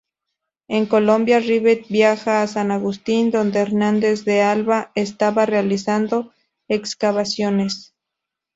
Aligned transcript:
En 0.67 0.87
Colombia 0.87 1.39
Rivet 1.39 1.87
viaja 1.89 2.41
a 2.41 2.47
San 2.47 2.71
Agustín, 2.71 3.29
donde 3.29 3.59
Hernández 3.59 4.25
de 4.25 4.41
Alba 4.41 4.91
estaba 4.95 5.45
realizando 5.45 6.33
excavaciones. 6.67 7.93